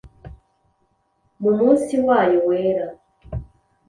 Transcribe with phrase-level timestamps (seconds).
[1.41, 2.87] Mu munsi wayo wera,